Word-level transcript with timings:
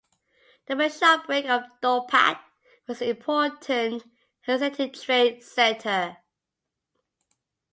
The 0.65 0.75
Bishopric 0.75 1.45
of 1.45 1.61
Dorpat 1.79 2.39
was 2.87 3.03
an 3.03 3.09
important 3.09 4.03
Hanseatic 4.47 4.95
trade 4.95 5.43
center. 5.43 6.17